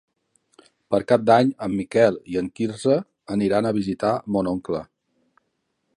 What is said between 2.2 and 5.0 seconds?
i en Quirze aniran a visitar mon oncle.